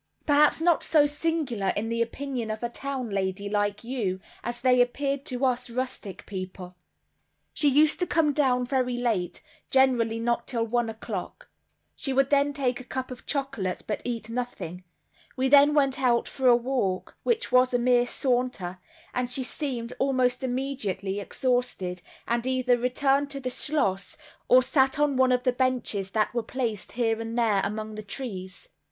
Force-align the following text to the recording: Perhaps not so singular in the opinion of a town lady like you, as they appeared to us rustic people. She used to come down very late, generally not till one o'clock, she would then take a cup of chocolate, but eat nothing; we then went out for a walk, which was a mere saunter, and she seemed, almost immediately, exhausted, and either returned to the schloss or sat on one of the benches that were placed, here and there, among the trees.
Perhaps 0.25 0.61
not 0.61 0.81
so 0.81 1.05
singular 1.05 1.67
in 1.77 1.87
the 1.89 2.01
opinion 2.01 2.49
of 2.49 2.63
a 2.63 2.69
town 2.69 3.11
lady 3.11 3.47
like 3.47 3.83
you, 3.83 4.19
as 4.43 4.59
they 4.59 4.81
appeared 4.81 5.25
to 5.25 5.45
us 5.45 5.69
rustic 5.69 6.25
people. 6.25 6.75
She 7.53 7.67
used 7.69 7.99
to 7.99 8.07
come 8.07 8.33
down 8.33 8.65
very 8.65 8.97
late, 8.97 9.43
generally 9.69 10.19
not 10.19 10.47
till 10.47 10.63
one 10.65 10.89
o'clock, 10.89 11.49
she 11.95 12.13
would 12.13 12.31
then 12.31 12.51
take 12.51 12.79
a 12.79 12.83
cup 12.83 13.11
of 13.11 13.27
chocolate, 13.27 13.83
but 13.85 14.01
eat 14.03 14.27
nothing; 14.27 14.83
we 15.37 15.47
then 15.47 15.75
went 15.75 15.99
out 16.01 16.27
for 16.27 16.47
a 16.47 16.55
walk, 16.55 17.15
which 17.21 17.51
was 17.51 17.71
a 17.71 17.77
mere 17.77 18.07
saunter, 18.07 18.79
and 19.13 19.29
she 19.29 19.43
seemed, 19.43 19.93
almost 19.99 20.43
immediately, 20.43 21.19
exhausted, 21.19 22.01
and 22.27 22.47
either 22.47 22.75
returned 22.75 23.29
to 23.29 23.39
the 23.39 23.51
schloss 23.51 24.17
or 24.47 24.63
sat 24.63 24.97
on 24.97 25.15
one 25.15 25.31
of 25.31 25.43
the 25.43 25.53
benches 25.53 26.09
that 26.09 26.33
were 26.33 26.41
placed, 26.41 26.93
here 26.93 27.21
and 27.21 27.37
there, 27.37 27.61
among 27.63 27.93
the 27.93 28.01
trees. 28.01 28.67